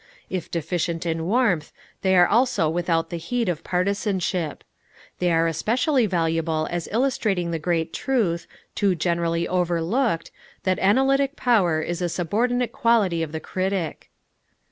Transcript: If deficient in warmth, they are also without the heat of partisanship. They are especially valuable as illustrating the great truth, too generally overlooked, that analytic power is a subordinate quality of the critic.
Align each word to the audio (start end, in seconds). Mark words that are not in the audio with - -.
If 0.31 0.49
deficient 0.49 1.05
in 1.05 1.27
warmth, 1.27 1.71
they 2.01 2.15
are 2.15 2.25
also 2.25 2.67
without 2.67 3.11
the 3.11 3.17
heat 3.19 3.47
of 3.47 3.63
partisanship. 3.63 4.63
They 5.19 5.31
are 5.31 5.45
especially 5.45 6.07
valuable 6.07 6.67
as 6.71 6.89
illustrating 6.91 7.51
the 7.51 7.59
great 7.59 7.93
truth, 7.93 8.47
too 8.73 8.95
generally 8.95 9.47
overlooked, 9.47 10.31
that 10.63 10.79
analytic 10.79 11.35
power 11.35 11.81
is 11.83 12.01
a 12.01 12.09
subordinate 12.09 12.71
quality 12.71 13.21
of 13.21 13.31
the 13.31 13.39
critic. 13.39 14.09